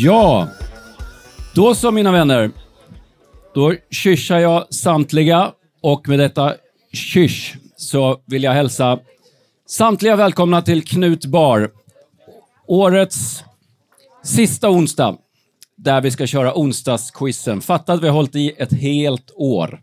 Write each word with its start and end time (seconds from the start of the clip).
Ja, 0.00 0.48
då 1.54 1.74
så 1.74 1.90
mina 1.90 2.12
vänner. 2.12 2.50
Då 3.54 3.74
kyssar 3.90 4.38
jag 4.38 4.74
samtliga 4.74 5.52
och 5.82 6.08
med 6.08 6.18
detta 6.18 6.54
kyss 6.92 7.52
så 7.76 8.20
vill 8.26 8.42
jag 8.42 8.52
hälsa 8.52 8.98
samtliga 9.68 10.16
välkomna 10.16 10.62
till 10.62 10.84
Knut 10.84 11.24
Bar. 11.24 11.70
Årets 12.66 13.44
sista 14.24 14.70
onsdag 14.70 15.16
där 15.76 16.00
vi 16.00 16.10
ska 16.10 16.26
köra 16.26 16.58
onsdagsquizen. 16.58 17.60
Fatta 17.60 17.92
att 17.92 18.02
vi 18.02 18.06
har 18.06 18.14
hållit 18.14 18.36
i 18.36 18.54
ett 18.58 18.72
helt 18.72 19.30
år. 19.34 19.80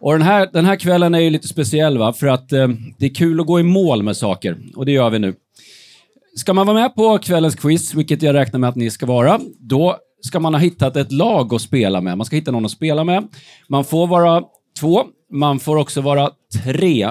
Och 0.00 0.12
den 0.12 0.22
här, 0.22 0.48
den 0.52 0.64
här 0.64 0.76
kvällen 0.76 1.14
är 1.14 1.20
ju 1.20 1.30
lite 1.30 1.48
speciell 1.48 1.98
va? 1.98 2.12
för 2.12 2.26
att 2.26 2.52
eh, 2.52 2.68
det 2.98 3.06
är 3.06 3.14
kul 3.14 3.40
att 3.40 3.46
gå 3.46 3.60
i 3.60 3.62
mål 3.62 4.02
med 4.02 4.16
saker 4.16 4.58
och 4.76 4.86
det 4.86 4.92
gör 4.92 5.10
vi 5.10 5.18
nu. 5.18 5.34
Ska 6.36 6.52
man 6.52 6.66
vara 6.66 6.80
med 6.80 6.94
på 6.94 7.18
kvällens 7.18 7.54
quiz, 7.54 7.94
vilket 7.94 8.22
jag 8.22 8.34
räknar 8.34 8.60
med 8.60 8.68
att 8.68 8.76
ni 8.76 8.90
ska 8.90 9.06
vara, 9.06 9.40
då 9.58 9.96
ska 10.22 10.40
man 10.40 10.54
ha 10.54 10.60
hittat 10.60 10.96
ett 10.96 11.12
lag 11.12 11.54
att 11.54 11.62
spela 11.62 12.00
med. 12.00 12.18
Man 12.18 12.24
ska 12.24 12.36
hitta 12.36 12.50
någon 12.50 12.64
att 12.64 12.70
spela 12.70 13.04
med. 13.04 13.28
Man 13.68 13.84
får 13.84 14.06
vara 14.06 14.42
två, 14.80 15.04
man 15.32 15.60
får 15.60 15.76
också 15.76 16.00
vara 16.00 16.30
tre, 16.64 17.08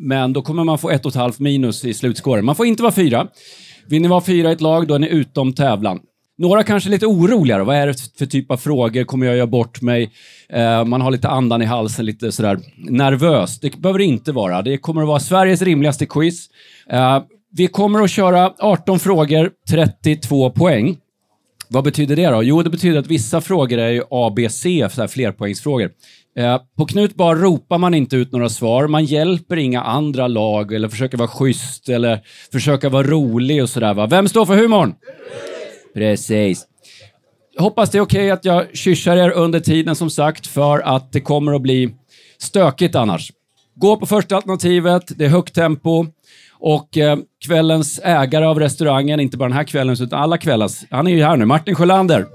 men 0.00 0.32
då 0.32 0.42
kommer 0.42 0.64
man 0.64 0.78
få 0.78 0.90
ett 0.90 1.06
och 1.06 1.12
ett 1.12 1.16
halvt 1.16 1.38
minus 1.38 1.84
i 1.84 1.94
slutskåren. 1.94 2.44
Man 2.44 2.54
får 2.54 2.66
inte 2.66 2.82
vara 2.82 2.92
fyra. 2.92 3.26
Vill 3.86 4.02
ni 4.02 4.08
vara 4.08 4.20
fyra 4.20 4.50
i 4.50 4.52
ett 4.52 4.60
lag, 4.60 4.86
då 4.86 4.94
är 4.94 4.98
ni 4.98 5.08
utom 5.08 5.52
tävlan. 5.52 6.00
Några 6.38 6.62
kanske 6.62 6.88
är 6.88 6.90
lite 6.90 7.06
oroliga. 7.06 7.64
Vad 7.64 7.76
är 7.76 7.86
det 7.86 7.94
för 8.18 8.26
typ 8.26 8.50
av 8.50 8.56
frågor? 8.56 9.04
Kommer 9.04 9.26
jag 9.26 9.36
göra 9.36 9.46
bort 9.46 9.82
mig? 9.82 10.10
Eh, 10.48 10.84
man 10.84 11.00
har 11.00 11.10
lite 11.10 11.28
andan 11.28 11.62
i 11.62 11.64
halsen, 11.64 12.06
lite 12.06 12.32
sådär 12.32 12.58
nervös. 12.76 13.60
Det 13.60 13.76
behöver 13.76 13.98
det 13.98 14.04
inte 14.04 14.32
vara. 14.32 14.62
Det 14.62 14.78
kommer 14.78 15.02
att 15.02 15.08
vara 15.08 15.20
Sveriges 15.20 15.62
rimligaste 15.62 16.06
quiz. 16.06 16.46
Eh, 16.90 17.22
vi 17.50 17.66
kommer 17.66 18.02
att 18.02 18.10
köra 18.10 18.54
18 18.58 18.98
frågor, 18.98 19.50
32 19.70 20.50
poäng. 20.50 20.96
Vad 21.68 21.84
betyder 21.84 22.16
det 22.16 22.26
då? 22.26 22.42
Jo, 22.42 22.62
det 22.62 22.70
betyder 22.70 22.98
att 22.98 23.06
vissa 23.06 23.40
frågor 23.40 23.78
är 23.78 23.88
ju 23.88 24.02
A, 24.10 24.32
B, 24.36 24.48
C, 24.50 24.88
så 24.90 25.00
här 25.00 25.08
flerpoängsfrågor. 25.08 25.90
Eh, 26.38 26.60
på 26.76 26.86
Knut 26.86 27.14
Bar 27.14 27.36
ropar 27.36 27.78
man 27.78 27.94
inte 27.94 28.16
ut 28.16 28.32
några 28.32 28.48
svar. 28.48 28.86
Man 28.86 29.04
hjälper 29.04 29.56
inga 29.56 29.82
andra 29.82 30.28
lag 30.28 30.72
eller 30.72 30.88
försöker 30.88 31.18
vara 31.18 31.28
schysst 31.28 31.88
eller 31.88 32.20
försöka 32.52 32.88
vara 32.88 33.06
rolig 33.06 33.62
och 33.62 33.68
sådär. 33.68 34.06
Vem 34.06 34.28
står 34.28 34.46
för 34.46 34.56
humorn? 34.56 34.94
Precis. 35.94 36.66
Hoppas 37.58 37.90
det 37.90 37.98
är 37.98 38.02
okej 38.02 38.20
okay 38.20 38.30
att 38.30 38.44
jag 38.44 38.76
kyssar 38.76 39.16
er 39.16 39.30
under 39.30 39.60
tiden 39.60 39.94
som 39.94 40.10
sagt 40.10 40.46
för 40.46 40.78
att 40.78 41.12
det 41.12 41.20
kommer 41.20 41.54
att 41.54 41.62
bli 41.62 41.94
stökigt 42.38 42.94
annars. 42.94 43.32
Gå 43.74 43.96
på 43.96 44.06
första 44.06 44.36
alternativet, 44.36 45.18
det 45.18 45.24
är 45.24 45.28
högt 45.28 45.54
tempo. 45.54 46.06
Och 46.60 46.98
eh, 46.98 47.18
kvällens 47.46 48.00
ägare 48.04 48.44
av 48.44 48.58
restaurangen, 48.60 49.20
inte 49.20 49.36
bara 49.36 49.48
den 49.48 49.56
här 49.56 49.64
kvällen 49.64 49.96
utan 50.00 50.22
alla 50.22 50.38
kvällars, 50.38 50.84
han 50.90 51.06
är 51.06 51.10
ju 51.10 51.24
här 51.24 51.36
nu, 51.36 51.44
Martin 51.44 51.74
Sjölander. 51.74 52.26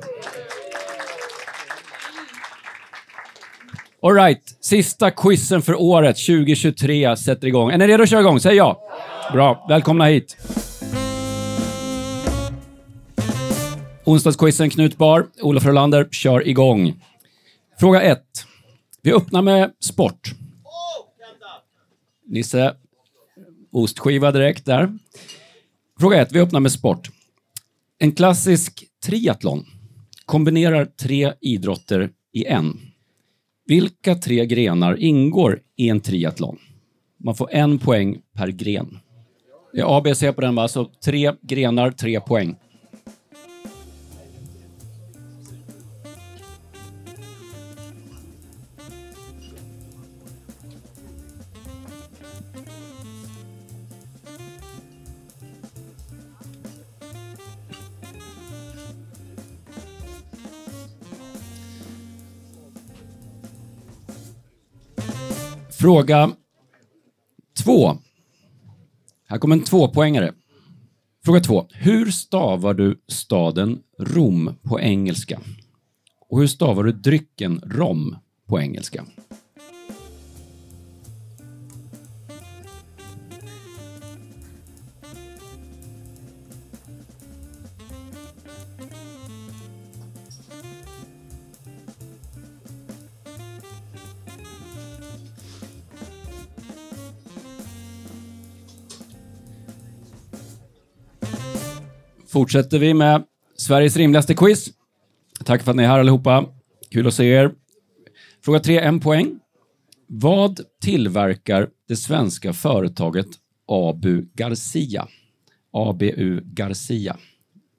Alright, 4.01 4.57
sista 4.61 5.11
quizen 5.11 5.61
för 5.61 5.81
året 5.81 6.15
2023 6.15 7.17
sätter 7.17 7.47
igång. 7.47 7.71
Är 7.71 7.77
ni 7.77 7.87
redo 7.87 8.03
att 8.03 8.09
köra 8.09 8.19
igång? 8.19 8.39
Säg 8.39 8.55
ja. 8.55 8.81
Bra, 9.33 9.65
välkomna 9.69 10.05
hit. 10.05 10.37
Onsdagsquizen 14.05 14.69
Knut 14.69 14.97
Bar, 14.97 15.27
Olof 15.41 15.65
Rolander, 15.65 16.07
kör 16.11 16.47
igång. 16.47 17.01
Fråga 17.79 18.01
1. 18.01 18.19
Vi 19.01 19.13
öppnar 19.13 19.41
med 19.41 19.71
sport. 19.79 20.31
Nisse, 22.25 22.73
ostskiva 23.73 24.31
direkt 24.31 24.65
där. 24.65 24.97
Fråga 25.99 26.21
1. 26.21 26.31
Vi 26.31 26.39
öppnar 26.39 26.59
med 26.59 26.71
sport. 26.71 27.09
En 27.99 28.11
klassisk 28.11 28.83
triathlon 29.05 29.65
kombinerar 30.25 30.85
tre 30.85 31.33
idrotter 31.41 32.09
i 32.33 32.45
en. 32.45 32.79
Vilka 33.65 34.15
tre 34.15 34.45
grenar 34.45 34.99
ingår 34.99 35.59
i 35.77 35.89
en 35.89 35.99
triathlon? 35.99 36.57
Man 37.23 37.35
får 37.35 37.49
en 37.51 37.79
poäng 37.79 38.21
per 38.33 38.47
gren. 38.47 38.99
Det 39.73 39.79
är 39.79 39.97
ABC 39.97 40.19
på 40.35 40.41
den, 40.41 40.55
va? 40.55 40.67
Så 40.67 40.85
tre 41.05 41.31
grenar, 41.41 41.91
tre 41.91 42.19
poäng. 42.19 42.55
Fråga 65.83 66.31
två. 67.63 67.97
Här 69.27 69.37
kommer 69.37 69.55
en 69.55 69.63
tvåpoängare. 69.63 70.33
Fråga 71.25 71.39
två. 71.39 71.67
Hur 71.73 72.11
stavar 72.11 72.73
du 72.73 73.01
staden 73.07 73.79
Rom 73.99 74.55
på 74.61 74.79
engelska? 74.79 75.39
Och 76.29 76.39
hur 76.39 76.47
stavar 76.47 76.83
du 76.83 76.91
drycken 76.91 77.61
rom 77.65 78.17
på 78.47 78.59
engelska? 78.59 79.05
Fortsätter 102.33 102.79
vi 102.79 102.93
med 102.93 103.23
Sveriges 103.57 103.97
rimligaste 103.97 104.33
quiz. 104.33 104.69
Tack 105.45 105.63
för 105.63 105.71
att 105.71 105.77
ni 105.77 105.83
är 105.83 105.87
här 105.87 105.99
allihopa. 105.99 106.45
Kul 106.91 107.07
att 107.07 107.13
se 107.13 107.25
er. 107.25 107.51
Fråga 108.45 108.59
3, 108.59 108.79
en 108.79 108.99
poäng. 108.99 109.39
Vad 110.07 110.59
tillverkar 110.81 111.69
det 111.87 111.95
svenska 111.95 112.53
företaget 112.53 113.27
Abu 113.67 114.25
Garcia? 114.33 115.07
ABU 115.73 116.41
Garcia. 116.43 117.17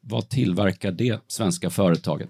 Vad 0.00 0.28
tillverkar 0.28 0.92
det 0.92 1.21
svenska 1.26 1.71
företaget? 1.71 2.28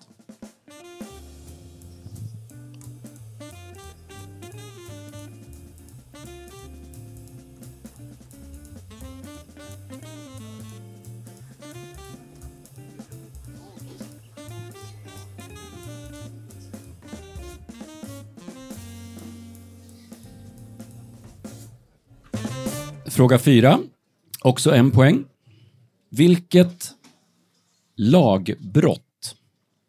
Fråga 23.15 23.39
fyra, 23.39 23.79
också 24.43 24.75
en 24.75 24.91
poäng. 24.91 25.25
Vilket 26.11 26.91
lagbrott 27.97 29.37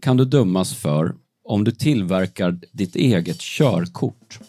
kan 0.02 0.18
du 0.18 0.25
dömas 0.25 0.75
för 0.75 1.16
om 1.44 1.64
du 1.64 1.72
tillverkar 1.72 2.59
ditt 2.72 2.96
eget 2.96 3.40
körkort? 3.40 4.40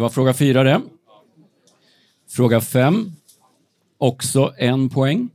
Var 0.00 0.08
fråga 0.08 0.34
fyra 0.34 0.62
det. 0.62 0.80
Fråga 2.28 2.60
fem. 2.60 3.12
Också 3.98 4.54
en 4.58 4.88
poäng. 4.88 5.28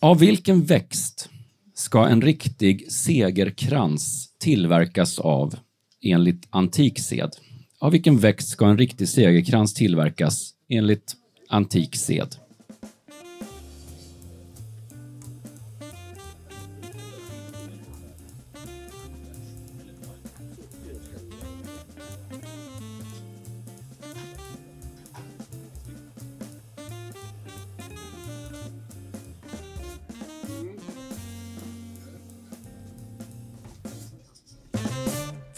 Av 0.00 0.18
vilken 0.18 0.64
växt 0.64 1.28
ska 1.74 2.06
en 2.06 2.22
riktig 2.22 2.92
segerkrans 2.92 4.34
tillverkas 4.38 5.18
av 5.18 5.54
enligt 6.02 6.46
antik 6.50 6.98
sed? 6.98 7.30
Av 7.78 7.92
vilken 7.92 8.18
växt 8.18 8.48
ska 8.48 8.66
en 8.66 8.78
riktig 8.78 9.08
segerkrans 9.08 9.74
tillverkas 9.74 10.54
enligt 10.68 11.16
antik 11.48 11.96
sed? 11.96 12.36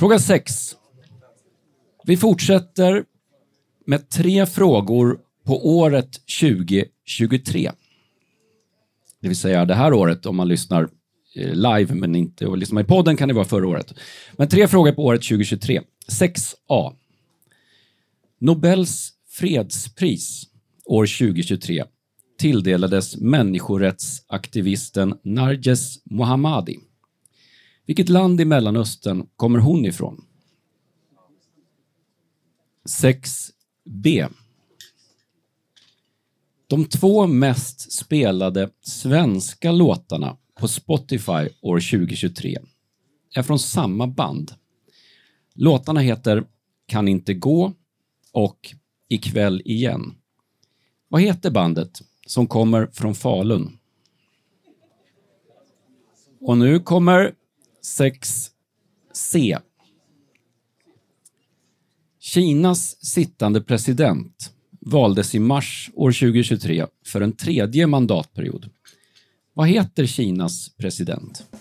Fråga 0.02 0.18
6. 0.18 0.76
Vi 2.04 2.16
fortsätter 2.16 3.04
med 3.86 4.08
tre 4.08 4.46
frågor 4.46 5.18
på 5.46 5.76
året 5.78 6.10
2023. 6.40 7.72
Det 9.20 9.28
vill 9.28 9.36
säga 9.36 9.64
det 9.64 9.74
här 9.74 9.92
året 9.92 10.26
om 10.26 10.36
man 10.36 10.48
lyssnar 10.48 10.88
eh, 11.36 11.54
live, 11.54 11.94
men 11.94 12.14
inte 12.14 12.46
och 12.46 12.58
lyssnar 12.58 12.82
i 12.82 12.84
podden 12.84 13.16
kan 13.16 13.28
det 13.28 13.34
vara 13.34 13.44
förra 13.44 13.68
året. 13.68 13.94
Men 14.32 14.48
tre 14.48 14.68
frågor 14.68 14.92
på 14.92 15.04
året 15.04 15.22
2023. 15.22 15.80
6a. 16.08 16.94
Nobels 18.40 19.12
fredspris 19.28 20.42
år 20.84 21.06
2023 21.06 21.84
tilldelades 22.38 23.16
människorättsaktivisten 23.16 25.14
Narges 25.24 26.04
Mohammadi. 26.04 26.78
Vilket 27.86 28.08
land 28.08 28.40
i 28.40 28.44
Mellanöstern 28.44 29.26
kommer 29.36 29.58
hon 29.58 29.84
ifrån? 29.84 30.24
6b. 32.84 34.28
De 36.66 36.84
två 36.84 37.26
mest 37.26 37.92
spelade 37.92 38.70
svenska 38.80 39.72
låtarna 39.72 40.36
på 40.54 40.68
Spotify 40.68 41.48
år 41.60 41.80
2023 41.90 42.58
är 43.34 43.42
från 43.42 43.58
samma 43.58 44.06
band. 44.06 44.54
Låtarna 45.54 46.00
heter 46.00 46.44
Kan 46.86 47.08
inte 47.08 47.34
gå 47.34 47.72
och 48.32 48.74
Ikväll 49.08 49.62
igen. 49.64 50.14
Vad 51.08 51.20
heter 51.20 51.50
bandet 51.50 52.02
som 52.26 52.46
kommer 52.46 52.86
från 52.86 53.14
Falun? 53.14 53.78
Och 56.40 56.58
nu 56.58 56.80
kommer 56.80 57.34
6C. 57.82 59.58
Kinas 62.20 63.04
sittande 63.04 63.60
president 63.60 64.52
valdes 64.80 65.34
i 65.34 65.38
mars 65.38 65.90
år 65.94 66.12
2023 66.12 66.86
för 67.06 67.20
en 67.20 67.32
tredje 67.32 67.86
mandatperiod. 67.86 68.70
Vad 69.54 69.68
heter 69.68 70.06
Kinas 70.06 70.76
president? 70.76 71.51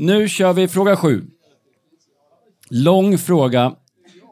Nu 0.00 0.28
kör 0.28 0.52
vi 0.52 0.68
fråga 0.68 0.96
sju. 0.96 1.24
Lång 2.70 3.18
fråga, 3.18 3.74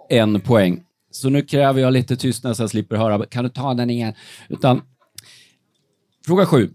en 0.09 0.41
poäng. 0.41 0.82
Så 1.11 1.31
nu 1.31 1.43
kräver 1.43 1.81
jag 1.81 1.93
lite 1.93 2.17
tystnad 2.17 2.56
så 2.56 2.62
jag 2.62 2.70
slipper 2.70 2.97
höra. 2.97 3.26
Kan 3.26 3.44
du 3.44 3.50
ta 3.50 3.75
den 3.75 3.91
igen? 3.91 4.15
Utan, 4.49 4.82
fråga 6.26 6.47
sju. 6.47 6.70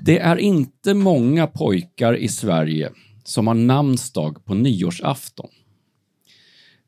Det 0.00 0.18
är 0.18 0.36
inte 0.36 0.94
många 0.94 1.46
pojkar 1.46 2.16
i 2.16 2.28
Sverige 2.28 2.92
som 3.24 3.46
har 3.46 3.54
namnsdag 3.54 4.44
på 4.44 4.54
nyårsafton. 4.54 5.48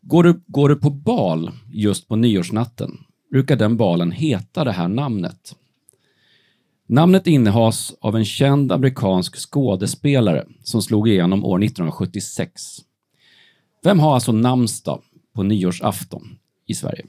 Går 0.00 0.22
du, 0.22 0.42
går 0.46 0.68
du 0.68 0.76
på 0.76 0.90
bal 0.90 1.50
just 1.72 2.08
på 2.08 2.16
nyårsnatten 2.16 2.98
brukar 3.34 3.56
den 3.56 3.76
balen 3.76 4.10
heta 4.10 4.64
det 4.64 4.72
här 4.72 4.88
namnet. 4.88 5.56
Namnet 6.86 7.26
innehas 7.26 7.94
av 8.00 8.16
en 8.16 8.24
känd 8.24 8.72
amerikansk 8.72 9.36
skådespelare 9.36 10.44
som 10.62 10.82
slog 10.82 11.08
igenom 11.08 11.44
år 11.44 11.64
1976. 11.64 12.62
Vem 13.82 13.98
har 13.98 14.14
alltså 14.14 14.32
namnsdag 14.32 15.02
på 15.34 15.42
nyårsafton 15.42 16.38
i 16.66 16.74
Sverige? 16.74 17.04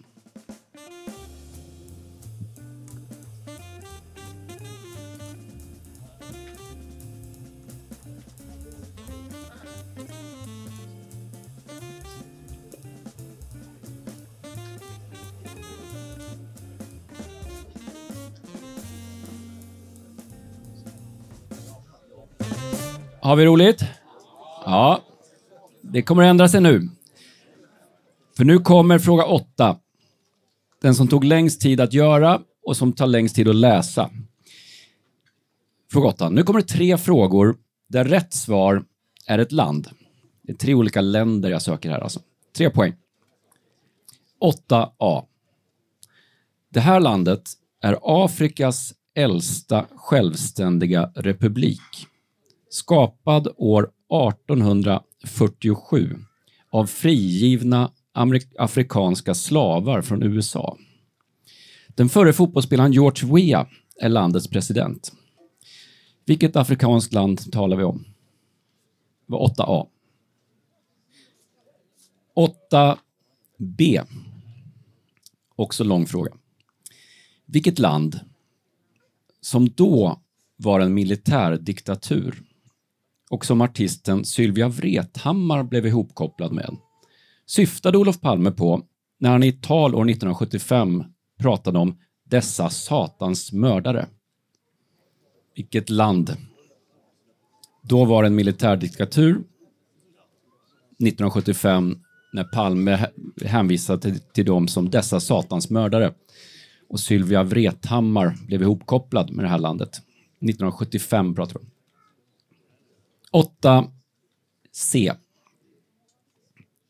Har 23.26 23.36
vi 23.36 23.46
roligt? 23.46 23.84
Ja, 24.66 25.02
det 25.82 26.02
kommer 26.02 26.24
att 26.24 26.30
ändra 26.30 26.48
sig 26.48 26.62
nu. 26.62 26.90
För 28.38 28.46
nu 28.46 28.60
kommer 28.60 29.00
fråga 29.00 29.26
åtta. 29.26 29.80
Den 30.82 30.96
som 30.96 31.08
tog 31.08 31.24
längst 31.24 31.62
tid 31.62 31.82
att 31.82 31.94
göra 31.94 32.42
och 32.66 32.78
som 32.78 32.94
tar 32.94 33.08
längst 33.08 33.36
tid 33.36 33.48
att 33.48 33.56
läsa. 33.56 34.10
Fråga 35.92 36.08
åtta. 36.08 36.30
Nu 36.30 36.44
kommer 36.44 36.62
det 36.62 36.68
tre 36.68 36.98
frågor 36.98 37.56
där 37.90 38.06
rätt 38.06 38.34
svar 38.34 38.84
är 39.28 39.40
ett 39.40 39.52
land. 39.52 39.90
Det 40.44 40.52
är 40.52 40.58
tre 40.58 40.74
olika 40.74 41.02
länder 41.02 41.50
jag 41.50 41.62
söker 41.62 41.90
här 41.90 42.00
alltså. 42.00 42.20
Tre 42.58 42.70
poäng. 42.70 42.94
8a. 44.70 45.26
Det 46.74 46.80
här 46.80 47.00
landet 47.00 47.44
är 47.82 47.98
Afrikas 48.02 48.94
äldsta 49.16 49.86
självständiga 49.96 51.12
republik 51.16 52.08
skapad 52.76 53.48
år 53.58 53.92
1847 54.34 56.18
av 56.70 56.86
frigivna 56.86 57.92
afrikanska 58.58 59.34
slavar 59.34 60.02
från 60.02 60.24
USA. 60.24 60.78
Den 61.88 62.10
förre 62.10 62.34
fotbollsspelaren 62.34 62.92
George 62.92 63.34
Weah 63.34 63.68
är 64.02 64.10
landets 64.10 64.48
president. 64.48 65.12
Vilket 66.26 66.56
afrikanskt 66.56 67.14
land 67.14 67.52
talar 67.52 67.78
vi 67.78 67.84
om? 67.84 68.06
Det 69.28 69.34
var 69.34 69.48
8A. 69.48 69.88
8B. 73.60 74.06
Också 75.56 75.84
lång 75.84 76.06
fråga. 76.06 76.32
Vilket 77.46 77.80
land 77.80 78.20
som 79.42 79.70
då 79.70 80.22
var 80.56 80.80
en 80.80 80.94
militärdiktatur 80.94 82.44
och 83.36 83.46
som 83.46 83.62
artisten 83.62 84.26
Sylvia 84.26 84.68
Vrethammar 84.68 85.64
blev 85.64 85.86
ihopkopplad 85.86 86.52
med 86.52 86.78
syftade 87.46 87.98
Olof 87.98 88.22
Palme 88.22 88.52
på 88.52 88.82
när 89.20 89.30
han 89.30 89.44
i 89.44 89.48
ett 89.48 89.64
tal 89.64 89.96
år 89.96 90.10
1975 90.10 91.04
pratade 91.40 91.80
om 91.80 91.98
dessa 92.24 92.70
satans 92.70 93.54
mördare. 93.54 94.08
Vilket 95.56 95.90
land? 95.90 96.38
Då 97.82 98.06
var 98.06 98.24
det 98.24 98.28
en 98.28 98.36
militärdiktatur. 98.36 99.32
1975 99.32 102.00
när 102.34 102.44
Palme 102.44 103.08
hänvisade 103.46 104.02
till, 104.02 104.20
till 104.20 104.46
dem 104.46 104.68
som 104.68 104.90
dessa 104.90 105.20
satans 105.20 105.70
mördare. 105.70 106.14
Och 106.90 107.00
Sylvia 107.00 107.44
Vrethammar 107.44 108.36
blev 108.48 108.62
ihopkopplad 108.62 109.32
med 109.32 109.46
det 109.46 109.50
här 109.50 109.60
landet. 109.60 110.02
1975 110.42 111.36
pratar 111.36 111.54
vi 111.54 111.60
om. 111.60 111.75
8C. 113.36 115.16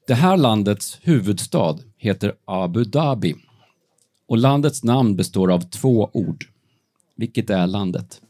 Det 0.07 0.13
här 0.13 0.37
landets 0.37 0.99
huvudstad 1.01 1.77
heter 1.97 2.35
Abu 2.45 2.83
Dhabi 2.83 3.35
och 4.27 4.37
landets 4.37 4.83
namn 4.83 5.15
består 5.15 5.51
av 5.51 5.59
två 5.59 6.09
ord. 6.13 6.45
Vilket 7.15 7.49
är 7.49 7.67
landet? 7.67 8.21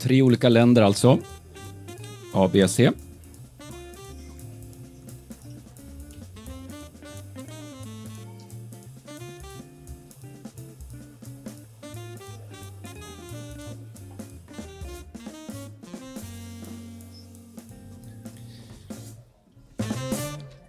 Tre 0.00 0.22
olika 0.22 0.48
länder 0.48 0.82
alltså. 0.82 1.18
A, 2.34 2.50
B, 2.52 2.68
C. 2.68 2.90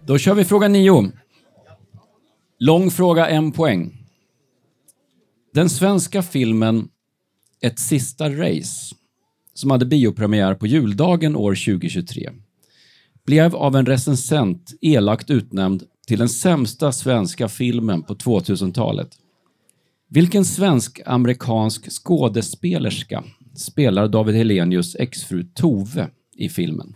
Då 0.09 0.17
kör 0.17 0.35
vi 0.35 0.45
fråga 0.45 0.67
nio. 0.67 1.11
Lång 2.59 2.91
fråga, 2.91 3.27
en 3.27 3.51
poäng. 3.51 4.05
Den 5.53 5.69
svenska 5.69 6.23
filmen 6.23 6.89
Ett 7.61 7.79
sista 7.79 8.29
race, 8.29 8.95
som 9.53 9.71
hade 9.71 9.85
biopremiär 9.85 10.55
på 10.55 10.67
juldagen 10.67 11.35
år 11.35 11.55
2023, 11.55 12.29
blev 13.25 13.55
av 13.55 13.75
en 13.75 13.85
recensent 13.85 14.73
elakt 14.81 15.29
utnämnd 15.29 15.83
till 16.07 16.19
den 16.19 16.29
sämsta 16.29 16.91
svenska 16.91 17.47
filmen 17.47 18.03
på 18.03 18.15
2000-talet. 18.15 19.09
Vilken 20.07 20.45
svensk-amerikansk 20.45 21.89
skådespelerska 22.03 23.23
spelar 23.55 24.07
David 24.07 24.35
Helenius 24.35 24.95
exfru 24.95 25.43
Tove 25.43 26.07
i 26.35 26.49
filmen? 26.49 26.95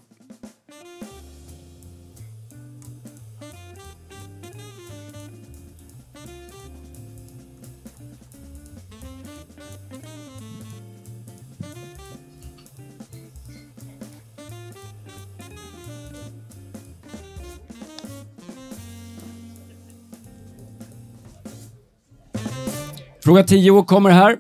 Fråga 23.33 23.43
10 23.43 23.83
kommer 23.83 24.09
här. 24.09 24.37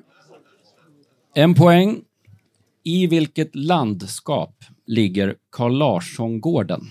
En 1.33 1.55
poäng. 1.55 2.01
I 2.83 3.07
vilket 3.07 3.55
landskap 3.55 4.63
ligger 4.87 5.35
Carl 5.51 5.77
Larsson-gården? 5.77 6.81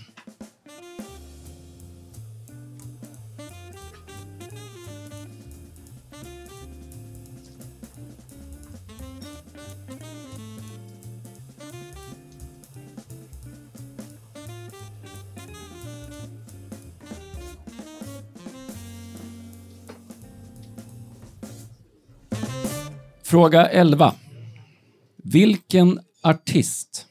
Fråga 23.32 23.66
11. 23.66 24.14
Vilken 25.24 26.00
artist 26.22 27.06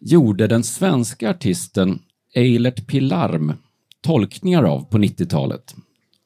gjorde 0.00 0.46
den 0.46 0.64
svenska 0.64 1.30
artisten 1.30 2.02
Eilert 2.34 2.86
Pilarm 2.86 3.52
tolkningar 4.00 4.62
av 4.62 4.84
på 4.84 4.98
90-talet 4.98 5.74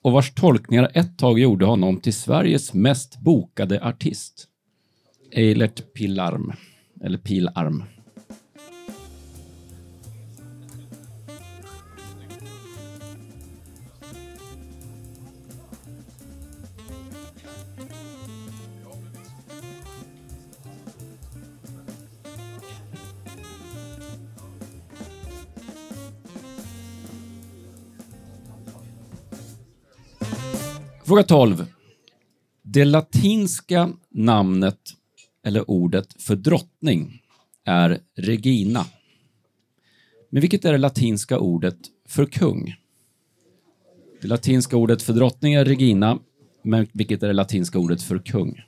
och 0.02 0.12
vars 0.12 0.34
tolkningar 0.34 0.90
ett 0.94 1.18
tag 1.18 1.38
gjorde 1.38 1.66
honom 1.66 2.00
till 2.00 2.14
Sveriges 2.14 2.74
mest 2.74 3.20
bokade 3.20 3.84
artist? 3.84 4.48
Eilert 5.32 5.94
Pilarm, 5.94 6.52
eller 7.04 7.18
Pilarm. 7.18 7.84
Fråga 31.06 31.22
12. 31.22 31.66
Det 32.62 32.84
latinska 32.84 33.92
namnet 34.10 34.78
eller 35.44 35.70
ordet 35.70 36.22
för 36.22 36.36
drottning 36.36 37.22
är 37.64 38.00
Regina. 38.16 38.86
Men 40.30 40.40
vilket 40.40 40.64
är 40.64 40.72
det 40.72 40.78
latinska 40.78 41.38
ordet 41.38 41.76
för 42.08 42.26
kung? 42.26 42.74
Det 44.20 44.28
latinska 44.28 44.76
ordet 44.76 45.02
för 45.02 45.12
drottning 45.12 45.54
är 45.54 45.64
Regina, 45.64 46.18
men 46.62 46.86
vilket 46.92 47.22
är 47.22 47.26
det 47.26 47.32
latinska 47.32 47.78
ordet 47.78 48.02
för 48.02 48.18
kung? 48.18 48.62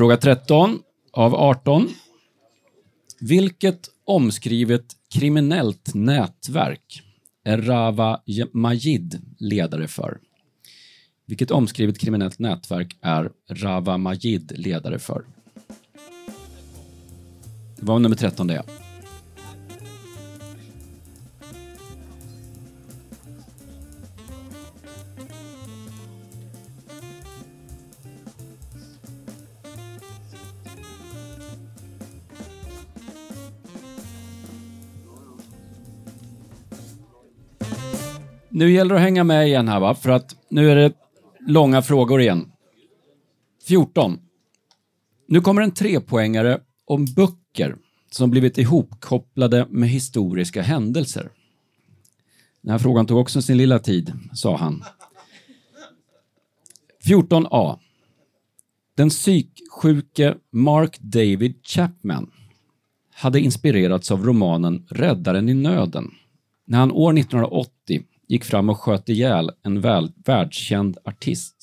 Fråga 0.00 0.16
13 0.16 0.78
av 1.12 1.34
18. 1.34 1.88
Vilket 3.20 3.88
omskrivet 4.04 4.84
kriminellt 5.14 5.94
nätverk 5.94 7.02
är 7.44 7.58
Rawa 7.58 8.20
Majid 8.52 9.36
ledare 9.38 9.88
för? 9.88 10.18
Vilket 11.26 11.50
omskrivet 11.50 11.98
kriminellt 11.98 12.38
nätverk 12.38 12.96
är 13.00 13.30
Rava 13.48 13.98
Majid 13.98 14.52
ledare 14.56 14.98
för? 14.98 15.24
Det 17.76 17.86
var 17.86 17.98
nummer 17.98 18.16
13 18.16 18.46
det. 18.46 18.62
Nu 38.60 38.72
gäller 38.72 38.94
det 38.94 39.00
att 39.00 39.04
hänga 39.04 39.24
med 39.24 39.46
igen 39.46 39.68
här 39.68 39.80
va, 39.80 39.94
för 39.94 40.10
att 40.10 40.36
nu 40.48 40.70
är 40.70 40.76
det 40.76 40.92
långa 41.46 41.82
frågor 41.82 42.20
igen. 42.20 42.52
14. 43.68 44.18
Nu 45.28 45.40
kommer 45.40 45.62
en 45.62 45.70
trepoängare 45.70 46.60
om 46.84 47.04
böcker 47.04 47.76
som 48.10 48.30
blivit 48.30 48.58
ihopkopplade 48.58 49.66
med 49.70 49.88
historiska 49.88 50.62
händelser. 50.62 51.30
Den 52.60 52.70
här 52.70 52.78
frågan 52.78 53.06
tog 53.06 53.18
också 53.18 53.42
sin 53.42 53.56
lilla 53.56 53.78
tid, 53.78 54.12
sa 54.32 54.56
han. 54.56 54.84
14a. 57.04 57.78
Den 58.94 59.08
psyksjuke 59.08 60.34
Mark 60.50 60.98
David 60.98 61.66
Chapman 61.66 62.30
hade 63.10 63.40
inspirerats 63.40 64.10
av 64.10 64.26
romanen 64.26 64.86
Räddaren 64.90 65.48
i 65.48 65.54
nöden 65.54 66.10
när 66.64 66.78
han 66.78 66.92
år 66.92 67.18
1980 67.18 68.04
gick 68.30 68.44
fram 68.44 68.68
och 68.68 68.80
sköt 68.80 69.08
ihjäl 69.08 69.50
en 69.62 69.80
väl, 69.80 70.12
världskänd 70.24 70.98
artist. 71.04 71.56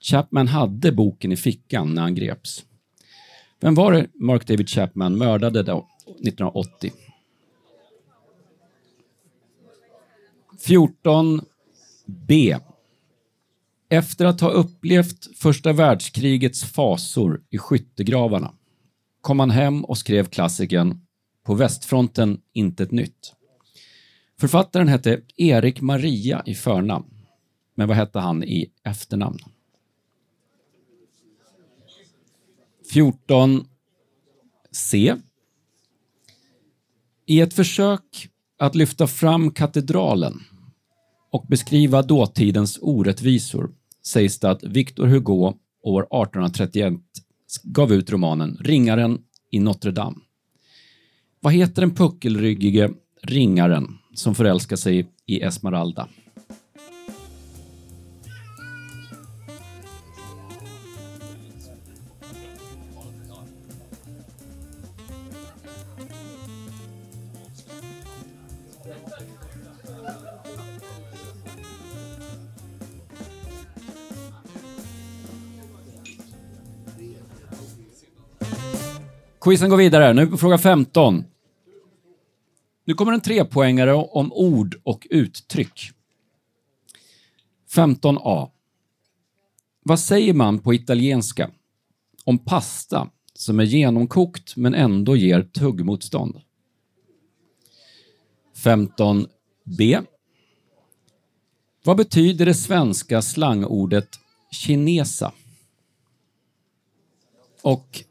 Chapman 0.00 0.48
hade 0.48 0.92
boken 0.92 1.32
i 1.32 1.36
fickan 1.36 1.94
när 1.94 2.02
han 2.02 2.14
greps. 2.14 2.64
Vem 3.60 3.74
var 3.74 3.92
det 3.92 4.06
Mark 4.14 4.46
David 4.46 4.68
Chapman 4.68 5.18
mördade 5.18 5.62
då, 5.62 5.88
1980? 6.06 6.92
14b. 10.66 12.60
Efter 13.88 14.24
att 14.24 14.40
ha 14.40 14.50
upplevt 14.50 15.38
första 15.38 15.72
världskrigets 15.72 16.64
fasor 16.64 17.42
i 17.50 17.58
skyttegravarna 17.58 18.52
kom 19.20 19.40
han 19.40 19.50
hem 19.50 19.84
och 19.84 19.98
skrev 19.98 20.24
klassikern 20.24 21.00
På 21.44 21.54
västfronten 21.54 22.40
intet 22.52 22.90
nytt. 22.90 23.34
Författaren 24.40 24.88
hette 24.88 25.20
Erik 25.36 25.80
Maria 25.80 26.42
i 26.46 26.54
förnamn. 26.54 27.06
Men 27.74 27.88
vad 27.88 27.96
hette 27.96 28.18
han 28.18 28.44
i 28.44 28.70
efternamn? 28.84 29.38
14c. 32.92 33.62
I 37.26 37.40
ett 37.40 37.54
försök 37.54 38.28
att 38.58 38.74
lyfta 38.74 39.06
fram 39.06 39.50
katedralen 39.50 40.40
och 41.30 41.46
beskriva 41.48 42.02
dåtidens 42.02 42.78
orättvisor 42.82 43.74
sägs 44.02 44.38
det 44.38 44.50
att 44.50 44.62
Victor 44.62 45.06
Hugo 45.06 45.54
år 45.82 46.02
1831 46.02 46.94
gav 47.62 47.92
ut 47.92 48.10
romanen 48.10 48.56
Ringaren 48.60 49.18
i 49.50 49.60
Notre 49.60 49.90
Dame. 49.90 50.16
Vad 51.40 51.52
heter 51.52 51.82
den 51.82 51.94
puckelryggige 51.94 52.90
ringaren 53.22 53.99
som 54.14 54.34
förälskar 54.34 54.76
sig 54.76 55.08
i 55.26 55.40
Esmeralda. 55.40 56.08
Quizen 79.40 79.70
går 79.70 79.76
vidare. 79.76 80.12
Nu 80.12 80.26
på 80.26 80.36
fråga 80.36 80.58
15. 80.58 81.24
Nu 82.90 82.94
kommer 82.94 83.12
en 83.12 83.20
trepoängare 83.20 83.94
om 83.94 84.32
ord 84.32 84.80
och 84.82 85.06
uttryck. 85.10 85.90
15a. 87.74 88.50
Vad 89.82 90.00
säger 90.00 90.34
man 90.34 90.58
på 90.58 90.74
italienska 90.74 91.50
om 92.24 92.38
pasta 92.38 93.10
som 93.34 93.60
är 93.60 93.64
genomkokt 93.64 94.56
men 94.56 94.74
ändå 94.74 95.16
ger 95.16 95.42
tuggmotstånd? 95.42 96.40
15b. 98.56 100.06
Vad 101.84 101.96
betyder 101.96 102.46
det 102.46 102.54
svenska 102.54 103.22
slangordet 103.22 104.08
kinesa? 104.50 105.32
Och 107.62 108.04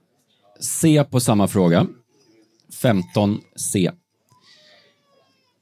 C 0.60 1.06
på 1.12 1.20
samma 1.20 1.48
fråga. 1.48 1.88
15c. 2.82 3.99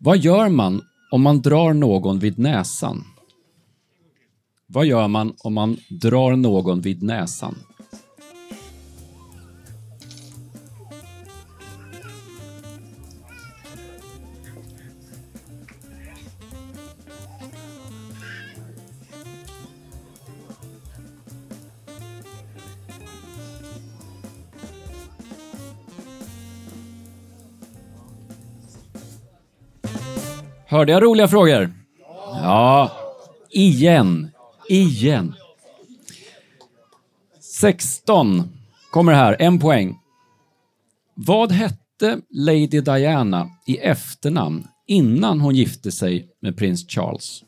Vad 0.07 0.17
gör 0.17 0.49
man 0.49 0.81
om 1.11 1.21
man 1.21 1.41
drar 1.41 1.73
någon 1.73 2.19
vid 2.19 2.39
näsan? 2.39 3.03
Vad 4.67 4.85
gör 4.85 5.07
man 5.07 5.33
om 5.39 5.53
man 5.53 5.77
drar 5.89 6.35
någon 6.35 6.81
vid 6.81 7.03
näsan? 7.03 7.55
Hörde 30.69 30.91
jag 30.91 31.03
roliga 31.03 31.27
frågor? 31.27 31.73
Ja, 32.43 32.91
igen. 33.49 34.31
Igen. 34.69 35.35
16 37.39 38.43
kommer 38.91 39.13
här, 39.13 39.35
en 39.39 39.59
poäng. 39.59 39.95
Vad 41.13 41.51
hette 41.51 42.21
Lady 42.29 42.81
Diana 42.81 43.49
i 43.67 43.77
efternamn 43.77 44.67
innan 44.87 45.39
hon 45.39 45.55
gifte 45.55 45.91
sig 45.91 46.29
med 46.41 46.57
prins 46.57 46.87
Charles? 46.89 47.43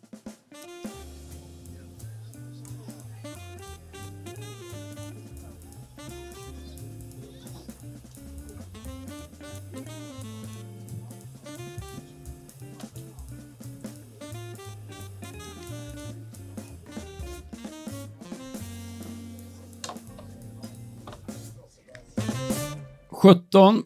17. 23.29 23.83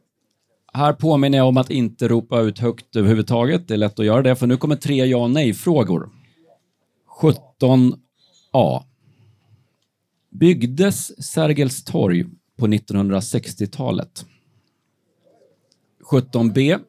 Här 0.74 0.94
påminner 0.94 1.38
jag 1.38 1.48
om 1.48 1.58
att 1.58 1.70
inte 1.72 2.08
ropa 2.08 2.42
ut 2.42 2.60
högt 2.60 2.96
överhuvudtaget. 2.96 3.68
Det 3.68 3.74
är 3.74 3.78
lätt 3.78 4.00
att 4.00 4.06
göra 4.06 4.22
det, 4.22 4.36
för 4.36 4.48
nu 4.48 4.58
kommer 4.58 4.76
tre 4.76 5.06
ja 5.06 5.18
och 5.18 5.32
nej-frågor. 5.32 6.10
17a. 7.22 8.84
Byggdes 10.32 11.26
Sergels 11.32 11.84
torg 11.84 12.26
på 12.58 12.68
1960-talet? 12.68 14.26
17b. 16.12 16.80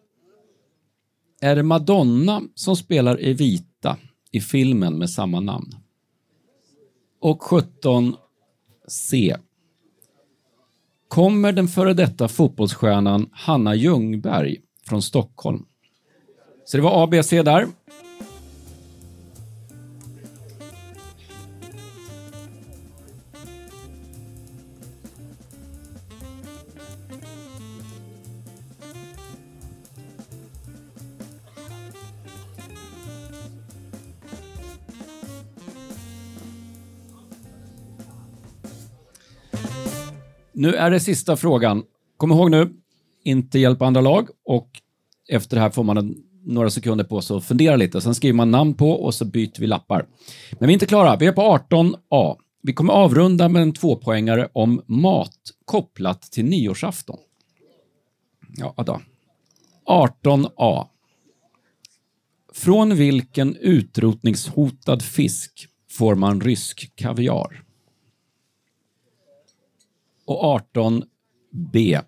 Är 1.40 1.56
det 1.56 1.62
Madonna 1.62 2.42
som 2.54 2.76
spelar 2.76 3.18
Evita 3.24 3.96
i 4.30 4.40
filmen 4.40 4.98
med 4.98 5.10
samma 5.10 5.40
namn? 5.40 5.76
Och 7.20 7.42
17c. 7.42 9.36
Kommer 11.08 11.52
den 11.52 11.68
före 11.68 11.94
detta 11.94 12.28
fotbollsstjärnan 12.28 13.28
Hanna 13.32 13.74
Ljungberg 13.74 14.56
från 14.88 15.02
Stockholm? 15.02 15.64
Så 16.64 16.76
det 16.76 16.82
var 16.82 17.04
ABC 17.04 17.30
där. 17.30 17.66
Nu 40.54 40.74
är 40.74 40.90
det 40.90 41.00
sista 41.00 41.36
frågan. 41.36 41.82
Kom 42.16 42.32
ihåg 42.32 42.50
nu, 42.50 42.70
inte 43.24 43.58
hjälpa 43.58 43.86
andra 43.86 44.00
lag 44.00 44.28
och 44.44 44.68
efter 45.28 45.56
det 45.56 45.60
här 45.60 45.70
får 45.70 45.84
man 45.84 45.96
en, 45.96 46.16
några 46.44 46.70
sekunder 46.70 47.04
på 47.04 47.22
sig 47.22 47.36
att 47.36 47.44
fundera 47.44 47.76
lite. 47.76 48.00
Sen 48.00 48.14
skriver 48.14 48.36
man 48.36 48.50
namn 48.50 48.74
på 48.74 48.90
och 48.90 49.14
så 49.14 49.24
byter 49.24 49.60
vi 49.60 49.66
lappar. 49.66 50.06
Men 50.50 50.66
vi 50.66 50.72
är 50.72 50.74
inte 50.74 50.86
klara. 50.86 51.16
Vi 51.16 51.26
är 51.26 51.32
på 51.32 51.58
18A. 51.70 52.36
Vi 52.62 52.72
kommer 52.72 52.92
avrunda 52.92 53.48
med 53.48 53.62
en 53.62 53.72
tvåpoängare 53.72 54.48
om 54.52 54.82
mat 54.86 55.38
kopplat 55.64 56.22
till 56.22 56.44
nyårsafton. 56.44 57.18
Ja, 58.56 58.74
då. 58.76 59.00
18A. 59.86 60.86
Från 62.52 62.96
vilken 62.96 63.56
utrotningshotad 63.56 65.02
fisk 65.02 65.68
får 65.90 66.14
man 66.14 66.40
rysk 66.40 66.92
kaviar? 66.96 67.63
Och 70.26 70.60
18b. 70.74 72.00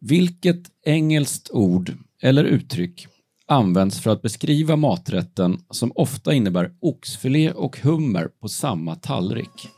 Vilket 0.00 0.70
engelskt 0.84 1.50
ord 1.50 1.92
eller 2.22 2.44
uttryck 2.44 3.06
används 3.46 4.00
för 4.00 4.10
att 4.10 4.22
beskriva 4.22 4.76
maträtten 4.76 5.58
som 5.70 5.92
ofta 5.94 6.34
innebär 6.34 6.72
oxfilé 6.80 7.52
och 7.52 7.78
hummer 7.78 8.28
på 8.40 8.48
samma 8.48 8.94
tallrik? 8.94 9.68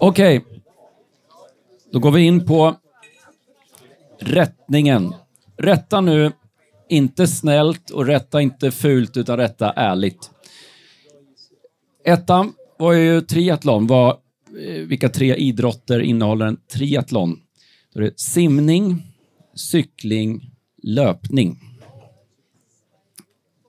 Okej. 0.00 0.38
Okay. 0.38 0.58
Då 1.92 1.98
går 1.98 2.10
vi 2.10 2.22
in 2.22 2.46
på 2.46 2.76
rättningen. 4.20 5.14
Rätta 5.56 6.00
nu, 6.00 6.32
inte 6.88 7.26
snällt 7.26 7.90
och 7.90 8.06
rätta 8.06 8.40
inte 8.40 8.70
fult, 8.70 9.16
utan 9.16 9.36
rätta 9.36 9.72
ärligt. 9.72 10.30
Ettan 12.04 12.52
var 12.78 12.92
ju 12.92 13.20
triathlon. 13.20 13.86
Var, 13.86 14.10
eh, 14.60 14.82
vilka 14.86 15.08
tre 15.08 15.34
idrotter 15.34 16.00
innehåller 16.00 16.46
en 16.46 16.60
triathlon? 16.72 17.40
Då 17.94 18.00
är 18.00 18.04
det 18.04 18.20
simning, 18.20 19.02
cykling, 19.54 20.50
löpning. 20.82 21.58